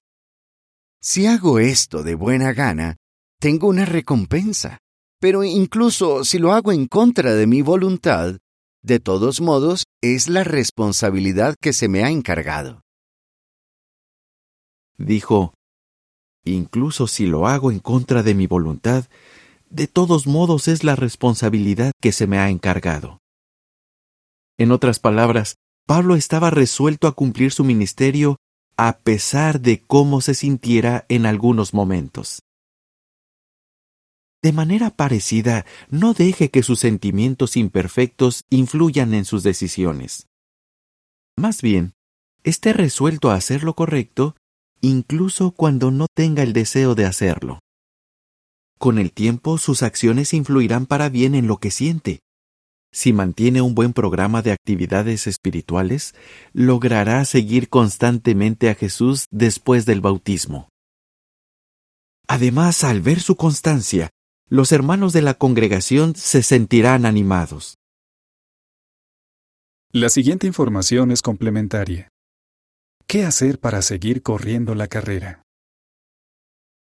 Si 1.02 1.26
hago 1.26 1.58
esto 1.58 2.04
de 2.04 2.14
buena 2.14 2.52
gana, 2.52 2.98
tengo 3.40 3.66
una 3.66 3.84
recompensa, 3.84 4.78
pero 5.20 5.42
incluso 5.42 6.24
si 6.24 6.38
lo 6.38 6.52
hago 6.52 6.70
en 6.70 6.86
contra 6.86 7.34
de 7.34 7.48
mi 7.48 7.62
voluntad, 7.62 8.38
de 8.84 9.00
todos 9.00 9.40
modos 9.40 9.86
es 10.00 10.28
la 10.28 10.44
responsabilidad 10.44 11.56
que 11.60 11.72
se 11.72 11.88
me 11.88 12.04
ha 12.04 12.10
encargado. 12.10 12.82
Dijo, 14.98 15.52
incluso 16.44 17.08
si 17.08 17.26
lo 17.26 17.48
hago 17.48 17.72
en 17.72 17.80
contra 17.80 18.22
de 18.22 18.34
mi 18.36 18.46
voluntad, 18.46 19.06
de 19.68 19.88
todos 19.88 20.28
modos 20.28 20.68
es 20.68 20.84
la 20.84 20.94
responsabilidad 20.94 21.90
que 22.00 22.12
se 22.12 22.28
me 22.28 22.38
ha 22.38 22.50
encargado. 22.50 23.18
En 24.58 24.70
otras 24.70 25.00
palabras, 25.00 25.56
Pablo 25.86 26.16
estaba 26.16 26.50
resuelto 26.50 27.06
a 27.06 27.14
cumplir 27.14 27.52
su 27.52 27.62
ministerio 27.62 28.38
a 28.76 28.98
pesar 28.98 29.60
de 29.60 29.82
cómo 29.82 30.20
se 30.20 30.34
sintiera 30.34 31.06
en 31.08 31.26
algunos 31.26 31.74
momentos. 31.74 32.42
De 34.42 34.52
manera 34.52 34.90
parecida, 34.90 35.64
no 35.88 36.12
deje 36.12 36.50
que 36.50 36.64
sus 36.64 36.80
sentimientos 36.80 37.56
imperfectos 37.56 38.42
influyan 38.50 39.14
en 39.14 39.24
sus 39.24 39.44
decisiones. 39.44 40.26
Más 41.36 41.62
bien, 41.62 41.94
esté 42.42 42.72
resuelto 42.72 43.30
a 43.30 43.34
hacer 43.34 43.62
lo 43.62 43.74
correcto, 43.74 44.34
incluso 44.80 45.52
cuando 45.52 45.92
no 45.92 46.06
tenga 46.12 46.42
el 46.42 46.52
deseo 46.52 46.96
de 46.96 47.06
hacerlo. 47.06 47.60
Con 48.78 48.98
el 48.98 49.12
tiempo, 49.12 49.56
sus 49.56 49.82
acciones 49.82 50.34
influirán 50.34 50.86
para 50.86 51.08
bien 51.08 51.34
en 51.34 51.46
lo 51.46 51.58
que 51.58 51.70
siente, 51.70 52.20
si 52.96 53.12
mantiene 53.12 53.60
un 53.60 53.74
buen 53.74 53.92
programa 53.92 54.40
de 54.40 54.52
actividades 54.52 55.26
espirituales, 55.26 56.14
logrará 56.54 57.22
seguir 57.26 57.68
constantemente 57.68 58.70
a 58.70 58.74
Jesús 58.74 59.26
después 59.30 59.84
del 59.84 60.00
bautismo. 60.00 60.70
Además, 62.26 62.84
al 62.84 63.02
ver 63.02 63.20
su 63.20 63.36
constancia, 63.36 64.08
los 64.48 64.72
hermanos 64.72 65.12
de 65.12 65.20
la 65.20 65.34
congregación 65.34 66.16
se 66.16 66.42
sentirán 66.42 67.04
animados. 67.04 67.76
La 69.92 70.08
siguiente 70.08 70.46
información 70.46 71.10
es 71.10 71.20
complementaria. 71.20 72.08
¿Qué 73.06 73.26
hacer 73.26 73.60
para 73.60 73.82
seguir 73.82 74.22
corriendo 74.22 74.74
la 74.74 74.88
carrera? 74.88 75.42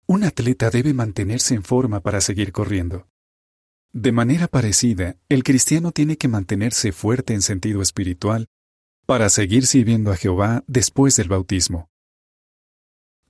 Un 0.08 0.24
atleta 0.24 0.70
debe 0.70 0.94
mantenerse 0.94 1.56
en 1.56 1.64
forma 1.64 2.00
para 2.00 2.22
seguir 2.22 2.54
corriendo. 2.54 3.10
De 3.92 4.12
manera 4.12 4.48
parecida, 4.48 5.16
el 5.30 5.44
cristiano 5.44 5.92
tiene 5.92 6.18
que 6.18 6.28
mantenerse 6.28 6.92
fuerte 6.92 7.34
en 7.34 7.42
sentido 7.42 7.82
espiritual 7.82 8.48
para 9.08 9.30
seguir 9.30 9.66
sirviendo 9.66 10.12
a 10.12 10.16
Jehová 10.16 10.64
después 10.68 11.16
del 11.16 11.28
bautismo. 11.28 11.90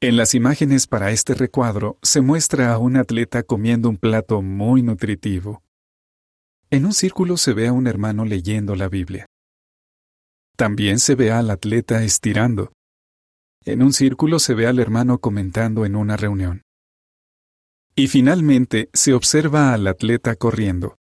En 0.02 0.18
las 0.18 0.36
imágenes 0.36 0.88
para 0.88 1.12
este 1.12 1.34
recuadro 1.34 1.98
se 2.02 2.20
muestra 2.20 2.74
a 2.74 2.78
un 2.78 2.98
atleta 2.98 3.44
comiendo 3.44 3.90
un 3.90 3.98
plato 3.98 4.42
muy 4.42 4.82
nutritivo. 4.82 5.64
En 6.70 6.86
un 6.86 6.94
círculo 6.94 7.38
se 7.38 7.54
ve 7.54 7.68
a 7.68 7.74
un 7.74 7.88
hermano 7.88 8.26
leyendo 8.26 8.76
la 8.76 8.90
Biblia. 8.90 9.26
También 10.58 11.00
se 11.00 11.16
ve 11.16 11.32
al 11.32 11.50
atleta 11.52 12.04
estirando. 12.04 12.74
En 13.64 13.82
un 13.82 13.94
círculo 13.94 14.40
se 14.40 14.54
ve 14.54 14.68
al 14.68 14.80
hermano 14.80 15.20
comentando 15.20 15.86
en 15.86 15.96
una 15.96 16.18
reunión. 16.18 16.64
Y 18.00 18.08
finalmente 18.08 18.90
se 18.94 19.14
observa 19.14 19.74
al 19.74 19.86
atleta 19.86 20.38
corriendo. 20.38 20.98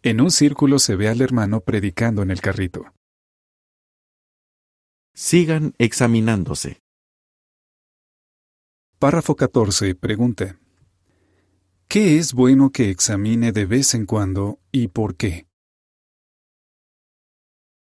En 0.00 0.18
un 0.18 0.30
círculo 0.30 0.78
se 0.78 0.96
ve 0.96 1.10
al 1.10 1.20
hermano 1.20 1.60
predicando 1.60 2.22
en 2.22 2.30
el 2.30 2.40
carrito. 2.40 2.86
Sigan 5.12 5.74
examinándose. 5.76 6.80
Párrafo 8.98 9.36
14. 9.36 9.94
Pregunta. 9.94 10.58
¿Qué 11.86 12.16
es 12.16 12.32
bueno 12.32 12.70
que 12.70 12.88
examine 12.88 13.52
de 13.52 13.66
vez 13.66 13.92
en 13.92 14.06
cuando 14.06 14.58
y 14.72 14.88
por 14.88 15.16
qué? 15.16 15.46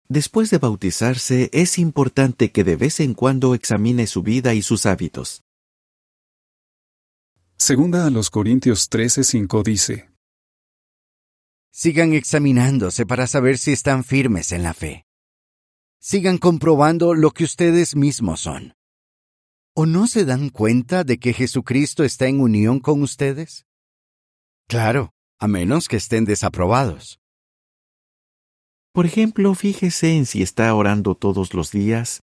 Después 0.10 0.50
de 0.50 0.57
bautizarse, 0.57 1.51
es 1.53 1.77
importante 1.77 2.51
que 2.51 2.63
de 2.63 2.75
vez 2.75 3.01
en 3.01 3.13
cuando 3.13 3.53
examine 3.53 4.07
su 4.07 4.24
vida 4.24 4.55
y 4.55 4.63
sus 4.63 4.88
hábitos. 4.88 5.43
Segunda 7.63 8.07
a 8.07 8.09
los 8.09 8.31
Corintios 8.31 8.89
13:5 8.89 9.61
dice, 9.61 10.09
Sigan 11.71 12.13
examinándose 12.13 13.05
para 13.05 13.27
saber 13.27 13.59
si 13.59 13.71
están 13.71 14.03
firmes 14.03 14.51
en 14.51 14.63
la 14.63 14.73
fe. 14.73 15.05
Sigan 15.99 16.39
comprobando 16.39 17.13
lo 17.13 17.29
que 17.29 17.43
ustedes 17.43 17.95
mismos 17.95 18.39
son. 18.39 18.73
¿O 19.75 19.85
no 19.85 20.07
se 20.07 20.25
dan 20.25 20.49
cuenta 20.49 21.03
de 21.03 21.19
que 21.19 21.33
Jesucristo 21.33 22.03
está 22.03 22.25
en 22.25 22.39
unión 22.39 22.79
con 22.79 23.03
ustedes? 23.03 23.67
Claro, 24.67 25.13
a 25.37 25.47
menos 25.47 25.87
que 25.87 25.97
estén 25.97 26.25
desaprobados. 26.25 27.19
Por 28.91 29.05
ejemplo, 29.05 29.53
fíjese 29.53 30.17
en 30.17 30.25
si 30.25 30.41
está 30.41 30.73
orando 30.73 31.13
todos 31.13 31.53
los 31.53 31.69
días, 31.69 32.23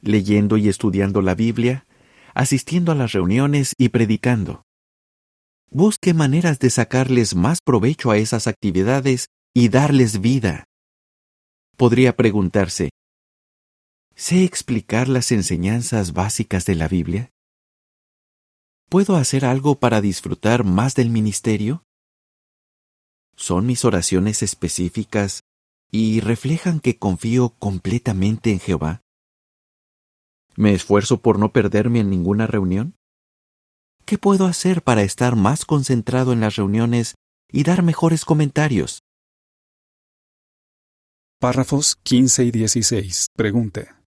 leyendo 0.00 0.56
y 0.58 0.68
estudiando 0.68 1.22
la 1.22 1.34
Biblia, 1.34 1.88
asistiendo 2.34 2.92
a 2.92 2.94
las 2.94 3.12
reuniones 3.12 3.74
y 3.78 3.90
predicando. 3.90 4.62
Busque 5.70 6.14
maneras 6.14 6.58
de 6.58 6.70
sacarles 6.70 7.34
más 7.34 7.60
provecho 7.64 8.10
a 8.10 8.16
esas 8.16 8.46
actividades 8.46 9.28
y 9.54 9.68
darles 9.68 10.20
vida. 10.20 10.64
Podría 11.76 12.16
preguntarse, 12.16 12.90
¿sé 14.14 14.44
explicar 14.44 15.08
las 15.08 15.32
enseñanzas 15.32 16.12
básicas 16.12 16.66
de 16.66 16.74
la 16.74 16.88
Biblia? 16.88 17.30
¿Puedo 18.88 19.14
hacer 19.16 19.44
algo 19.44 19.78
para 19.78 20.00
disfrutar 20.00 20.64
más 20.64 20.96
del 20.96 21.10
ministerio? 21.10 21.84
¿Son 23.36 23.64
mis 23.64 23.84
oraciones 23.84 24.42
específicas 24.42 25.44
y 25.92 26.20
reflejan 26.20 26.80
que 26.80 26.98
confío 26.98 27.50
completamente 27.58 28.50
en 28.50 28.58
Jehová? 28.58 29.02
¿Me 30.60 30.74
esfuerzo 30.74 31.22
por 31.22 31.38
no 31.38 31.54
perderme 31.54 32.00
en 32.00 32.10
ninguna 32.10 32.46
reunión? 32.46 32.94
¿Qué 34.04 34.18
puedo 34.18 34.44
hacer 34.44 34.82
para 34.82 35.02
estar 35.02 35.34
más 35.34 35.64
concentrado 35.64 36.34
en 36.34 36.40
las 36.40 36.56
reuniones 36.56 37.14
y 37.50 37.62
dar 37.62 37.82
mejores 37.82 38.26
comentarios? 38.26 39.00
Párrafos 41.38 41.96
15 42.02 42.44
y 42.44 42.50
16. 42.50 43.28
Pregunta. 43.34 44.02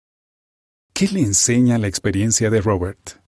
¿Qué 0.95 1.09
le 1.09 1.21
enseña 1.21 1.77
la 1.77 1.87
experiencia 1.87 2.49
de 2.49 2.63
Robert? 2.63 3.23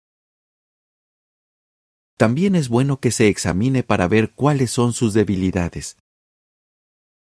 También 2.17 2.55
es 2.55 2.69
bueno 2.69 3.01
que 3.01 3.11
se 3.11 3.27
examine 3.27 3.83
para 3.83 4.07
ver 4.07 4.33
cuáles 4.33 4.71
son 4.71 4.93
sus 4.93 5.13
debilidades. 5.13 5.97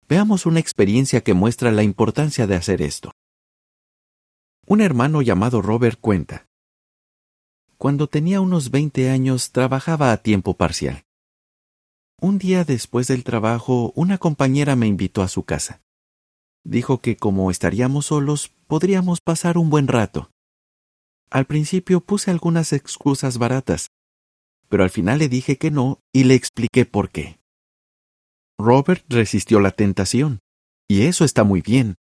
Veamos 0.08 0.46
una 0.46 0.62
experiencia 0.62 1.20
que 1.20 1.34
muestra 1.34 1.74
la 1.74 1.84
importancia 1.84 2.48
de 2.48 2.56
hacer 2.56 2.82
esto. 2.82 3.12
Un 4.66 4.80
hermano 4.80 5.22
llamado 5.22 5.62
Robert 5.62 6.00
cuenta. 6.00 6.48
Cuando 7.78 8.08
tenía 8.08 8.40
unos 8.40 8.72
20 8.72 9.10
años 9.10 9.52
trabajaba 9.52 10.14
a 10.14 10.18
tiempo 10.18 10.56
parcial. 10.56 11.04
Un 12.22 12.38
día 12.38 12.64
después 12.64 13.08
del 13.08 13.26
trabajo, 13.26 13.92
una 13.96 14.18
compañera 14.18 14.78
me 14.78 14.88
invitó 14.88 15.22
a 15.22 15.28
su 15.28 15.44
casa. 15.44 15.82
Dijo 16.64 17.02
que 17.02 17.18
como 17.18 17.52
estaríamos 17.52 18.06
solos, 18.06 18.54
podríamos 18.68 19.20
pasar 19.20 19.58
un 19.58 19.70
buen 19.70 19.90
rato. 19.90 20.32
Al 21.30 21.46
principio 21.46 22.00
puse 22.00 22.32
algunas 22.32 22.72
excusas 22.72 23.38
baratas, 23.38 23.90
pero 24.70 24.84
al 24.84 24.90
final 24.90 25.20
le 25.20 25.28
dije 25.28 25.58
que 25.58 25.72
no 25.72 26.00
y 26.14 26.24
le 26.24 26.36
expliqué 26.36 26.86
por 26.86 27.10
qué. 27.10 27.38
Robert 28.58 29.04
resistió 29.10 29.60
la 29.60 29.72
tentación, 29.72 30.40
y 30.88 31.02
eso 31.02 31.26
está 31.26 31.44
muy 31.44 31.62
bien. 31.62 31.96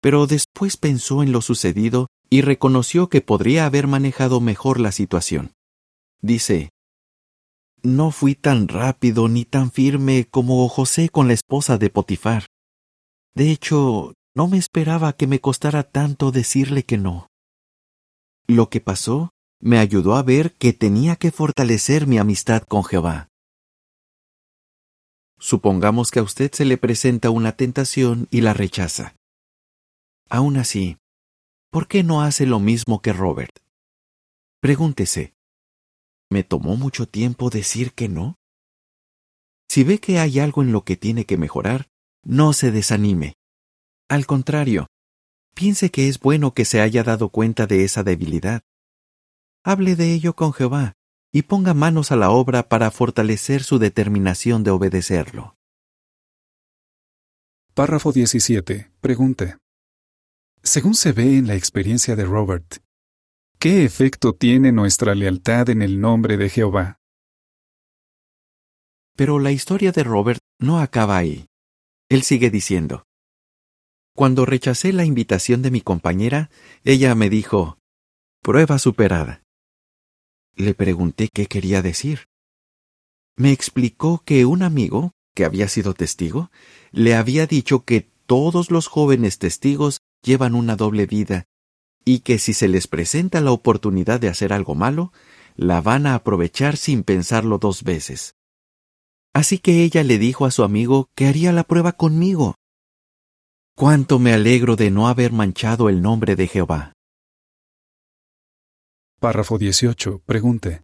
Pero 0.00 0.26
después 0.26 0.76
pensó 0.76 1.22
en 1.22 1.32
lo 1.32 1.42
sucedido 1.42 2.08
y 2.30 2.42
reconoció 2.42 3.08
que 3.08 3.20
podría 3.20 3.66
haber 3.66 3.86
manejado 3.86 4.40
mejor 4.40 4.80
la 4.80 4.92
situación. 4.92 5.52
Dice, 6.22 6.70
No 7.82 8.10
fui 8.10 8.34
tan 8.34 8.68
rápido 8.68 9.28
ni 9.28 9.44
tan 9.44 9.70
firme 9.70 10.26
como 10.30 10.68
José 10.68 11.08
con 11.08 11.28
la 11.28 11.34
esposa 11.34 11.76
de 11.78 11.90
Potifar. 11.90 12.46
De 13.34 13.50
hecho, 13.50 14.14
no 14.34 14.48
me 14.48 14.58
esperaba 14.58 15.12
que 15.12 15.26
me 15.26 15.40
costara 15.40 15.82
tanto 15.82 16.30
decirle 16.30 16.84
que 16.84 16.98
no. 16.98 17.26
Lo 18.46 18.68
que 18.68 18.80
pasó 18.80 19.30
me 19.60 19.78
ayudó 19.78 20.14
a 20.16 20.22
ver 20.22 20.54
que 20.54 20.72
tenía 20.72 21.16
que 21.16 21.30
fortalecer 21.30 22.06
mi 22.06 22.18
amistad 22.18 22.62
con 22.62 22.84
Jehová. 22.84 23.28
Supongamos 25.38 26.10
que 26.10 26.18
a 26.18 26.22
usted 26.22 26.50
se 26.52 26.64
le 26.64 26.76
presenta 26.76 27.30
una 27.30 27.52
tentación 27.52 28.28
y 28.30 28.42
la 28.42 28.52
rechaza. 28.52 29.14
Aún 30.30 30.58
así, 30.58 30.96
¿por 31.70 31.88
qué 31.88 32.04
no 32.04 32.22
hace 32.22 32.46
lo 32.46 32.60
mismo 32.60 33.02
que 33.02 33.12
Robert? 33.12 33.58
Pregúntese, 34.60 35.34
¿me 36.30 36.44
tomó 36.44 36.76
mucho 36.76 37.08
tiempo 37.08 37.50
decir 37.50 37.94
que 37.94 38.08
no? 38.08 38.36
Si 39.68 39.82
ve 39.82 39.98
que 39.98 40.20
hay 40.20 40.38
algo 40.38 40.62
en 40.62 40.70
lo 40.70 40.84
que 40.84 40.96
tiene 40.96 41.24
que 41.26 41.36
mejorar, 41.36 41.88
no 42.22 42.52
se 42.52 42.70
desanime. 42.70 43.34
Al 44.08 44.26
contrario, 44.26 44.86
piense 45.54 45.90
que 45.90 46.08
es 46.08 46.20
bueno 46.20 46.54
que 46.54 46.64
se 46.64 46.80
haya 46.80 47.02
dado 47.02 47.30
cuenta 47.30 47.66
de 47.66 47.82
esa 47.82 48.04
debilidad. 48.04 48.62
Hable 49.64 49.96
de 49.96 50.12
ello 50.12 50.36
con 50.36 50.52
Jehová 50.52 50.94
y 51.32 51.42
ponga 51.42 51.74
manos 51.74 52.12
a 52.12 52.16
la 52.16 52.30
obra 52.30 52.68
para 52.68 52.92
fortalecer 52.92 53.64
su 53.64 53.80
determinación 53.80 54.62
de 54.62 54.70
obedecerlo. 54.70 55.56
Párrafo 57.74 58.12
17. 58.12 58.92
Pregunta. 59.00 59.58
Según 60.62 60.94
se 60.94 61.12
ve 61.12 61.38
en 61.38 61.46
la 61.46 61.54
experiencia 61.54 62.16
de 62.16 62.24
Robert, 62.26 62.82
¿qué 63.58 63.84
efecto 63.84 64.34
tiene 64.34 64.72
nuestra 64.72 65.14
lealtad 65.14 65.70
en 65.70 65.80
el 65.80 66.00
nombre 66.00 66.36
de 66.36 66.50
Jehová? 66.50 66.98
Pero 69.16 69.38
la 69.38 69.52
historia 69.52 69.90
de 69.90 70.04
Robert 70.04 70.40
no 70.58 70.78
acaba 70.78 71.16
ahí. 71.16 71.46
Él 72.10 72.22
sigue 72.22 72.50
diciendo, 72.50 73.04
Cuando 74.14 74.44
rechacé 74.44 74.92
la 74.92 75.06
invitación 75.06 75.62
de 75.62 75.70
mi 75.70 75.80
compañera, 75.80 76.50
ella 76.84 77.14
me 77.14 77.30
dijo, 77.30 77.78
Prueba 78.42 78.78
superada. 78.78 79.42
Le 80.56 80.74
pregunté 80.74 81.30
qué 81.32 81.46
quería 81.46 81.80
decir. 81.80 82.26
Me 83.36 83.52
explicó 83.52 84.22
que 84.26 84.44
un 84.44 84.62
amigo, 84.62 85.12
que 85.34 85.46
había 85.46 85.68
sido 85.68 85.94
testigo, 85.94 86.50
le 86.90 87.14
había 87.14 87.46
dicho 87.46 87.84
que 87.86 88.10
todos 88.26 88.70
los 88.70 88.88
jóvenes 88.88 89.38
testigos 89.38 90.00
llevan 90.22 90.54
una 90.54 90.76
doble 90.76 91.06
vida 91.06 91.46
y 92.04 92.20
que 92.20 92.38
si 92.38 92.54
se 92.54 92.68
les 92.68 92.86
presenta 92.86 93.40
la 93.40 93.52
oportunidad 93.52 94.20
de 94.20 94.28
hacer 94.28 94.52
algo 94.52 94.74
malo, 94.74 95.12
la 95.56 95.80
van 95.80 96.06
a 96.06 96.14
aprovechar 96.14 96.76
sin 96.76 97.02
pensarlo 97.02 97.58
dos 97.58 97.82
veces. 97.82 98.34
Así 99.32 99.58
que 99.58 99.84
ella 99.84 100.02
le 100.02 100.18
dijo 100.18 100.46
a 100.46 100.50
su 100.50 100.64
amigo 100.64 101.08
que 101.14 101.26
haría 101.26 101.52
la 101.52 101.64
prueba 101.64 101.92
conmigo. 101.92 102.56
Cuánto 103.76 104.18
me 104.18 104.32
alegro 104.32 104.76
de 104.76 104.90
no 104.90 105.08
haber 105.08 105.32
manchado 105.32 105.88
el 105.88 106.02
nombre 106.02 106.36
de 106.36 106.48
Jehová. 106.48 106.92
Párrafo 109.20 109.58
18. 109.58 110.22
Pregunte. 110.24 110.82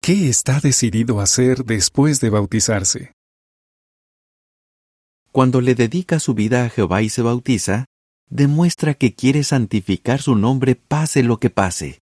¿Qué 0.00 0.28
está 0.28 0.60
decidido 0.60 1.20
a 1.20 1.24
hacer 1.24 1.64
después 1.64 2.20
de 2.20 2.30
bautizarse? 2.30 3.12
Cuando 5.32 5.60
le 5.60 5.74
dedica 5.74 6.20
su 6.20 6.34
vida 6.34 6.64
a 6.64 6.70
Jehová 6.70 7.02
y 7.02 7.08
se 7.08 7.22
bautiza, 7.22 7.84
demuestra 8.30 8.94
que 8.94 9.14
quiere 9.14 9.44
santificar 9.44 10.20
su 10.22 10.34
nombre 10.34 10.74
pase 10.74 11.22
lo 11.22 11.38
que 11.40 11.50
pase. 11.50 12.00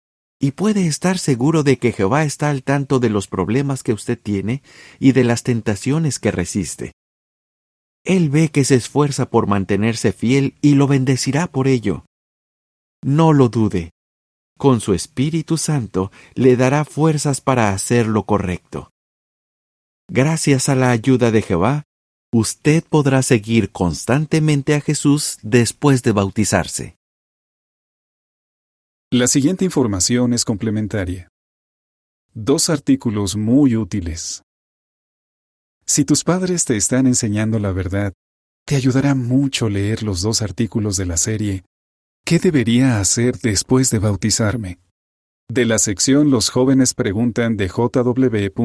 Y 0.41 0.53
puede 0.53 0.87
estar 0.87 1.19
seguro 1.19 1.63
de 1.63 1.79
que 1.79 1.93
Jehová 1.93 2.25
está 2.25 2.51
al 2.51 2.63
tanto 2.63 3.01
de 3.01 3.11
los 3.11 3.27
problemas 3.27 3.83
que 3.83 3.93
usted 3.93 4.19
tiene 4.19 4.63
y 5.01 5.13
de 5.13 5.25
las 5.25 5.43
tentaciones 5.43 6.19
que 6.19 6.31
resiste. 6.31 6.93
Él 8.05 8.31
ve 8.31 8.49
que 8.49 8.65
se 8.65 8.77
esfuerza 8.77 9.31
por 9.31 9.47
mantenerse 9.47 10.13
fiel 10.13 10.55
y 10.61 10.75
lo 10.75 10.87
bendecirá 10.87 11.49
por 11.49 11.67
ello. 11.67 12.05
No 13.03 13.33
lo 13.33 13.49
dude. 13.49 13.91
Con 14.57 14.81
su 14.81 14.95
Espíritu 14.95 15.57
Santo 15.57 16.11
le 16.35 16.57
dará 16.57 16.85
fuerzas 16.85 17.41
para 17.41 17.71
hacer 17.71 18.07
lo 18.07 18.25
correcto. 18.25 18.91
Gracias 20.09 20.69
a 20.69 20.75
la 20.75 20.91
ayuda 20.91 21.31
de 21.31 21.43
Jehová, 21.43 21.85
usted 22.33 22.85
podrá 22.85 23.23
seguir 23.23 23.71
constantemente 23.71 24.75
a 24.75 24.81
Jesús 24.81 25.39
después 25.43 26.03
de 26.03 26.13
bautizarse. 26.13 26.97
La 29.11 29.27
siguiente 29.27 29.65
información 29.65 30.35
es 30.35 30.45
complementaria. 30.45 31.29
Dos 32.35 32.69
artículos 32.69 33.37
muy 33.37 33.77
útiles. 33.77 34.43
Si 35.87 36.05
tus 36.05 36.25
padres 36.25 36.65
te 36.65 36.77
están 36.77 37.07
enseñando 37.07 37.59
la 37.59 37.73
verdad, 37.73 38.13
te 38.67 38.77
ayudará 38.77 39.15
mucho 39.15 39.71
leer 39.71 40.03
los 40.03 40.21
dos 40.21 40.43
artículos 40.43 40.99
de 40.99 41.07
la 41.07 41.17
serie 41.17 41.65
¿Qué 42.29 42.39
debería 42.39 43.01
hacer 43.01 43.39
después 43.39 43.91
de 43.91 44.01
bautizarme? 44.01 44.81
De 45.49 45.65
la 45.65 45.79
sección 45.79 46.31
Los 46.31 46.51
jóvenes 46.51 46.93
preguntan 46.93 47.57
de 47.57 47.71
jw.org. 47.71 48.59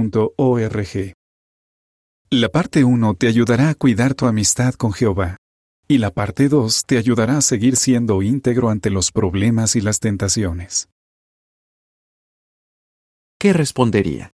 La 2.29 2.49
parte 2.49 2.83
1 2.83 3.13
te 3.15 3.27
ayudará 3.27 3.69
a 3.69 3.75
cuidar 3.75 4.15
tu 4.15 4.25
amistad 4.25 4.73
con 4.73 4.91
Jehová. 4.93 5.37
Y 5.87 5.97
la 5.97 6.11
parte 6.11 6.49
2 6.49 6.85
te 6.85 6.97
ayudará 6.97 7.37
a 7.37 7.41
seguir 7.41 7.75
siendo 7.75 8.21
íntegro 8.21 8.69
ante 8.69 8.89
los 8.89 9.11
problemas 9.11 9.75
y 9.75 9.81
las 9.81 9.99
tentaciones. 9.99 10.89
¿Qué 13.39 13.53
respondería? 13.53 14.31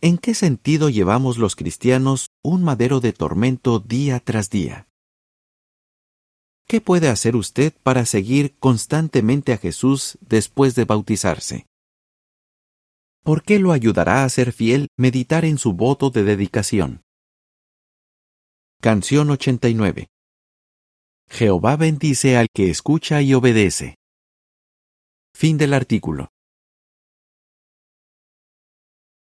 ¿En 0.00 0.16
qué 0.16 0.34
sentido 0.34 0.88
llevamos 0.88 1.36
los 1.36 1.56
cristianos 1.56 2.28
un 2.42 2.62
madero 2.62 3.00
de 3.00 3.12
tormento 3.12 3.80
día 3.80 4.20
tras 4.20 4.48
día? 4.48 4.88
¿Qué 6.66 6.80
puede 6.80 7.08
hacer 7.08 7.34
usted 7.34 7.74
para 7.82 8.06
seguir 8.06 8.56
constantemente 8.58 9.52
a 9.52 9.58
Jesús 9.58 10.16
después 10.20 10.76
de 10.76 10.84
bautizarse? 10.84 11.66
¿Por 13.22 13.42
qué 13.42 13.58
lo 13.58 13.72
ayudará 13.72 14.24
a 14.24 14.28
ser 14.28 14.52
fiel 14.52 14.88
meditar 14.96 15.44
en 15.44 15.58
su 15.58 15.74
voto 15.74 16.10
de 16.10 16.24
dedicación? 16.24 17.02
Canción 18.80 19.28
89. 19.28 20.08
Jehová 21.28 21.76
bendice 21.76 22.38
al 22.38 22.48
que 22.52 22.70
escucha 22.70 23.20
y 23.20 23.34
obedece. 23.34 23.96
Fin 25.34 25.58
del 25.58 25.74
artículo. 25.74 26.30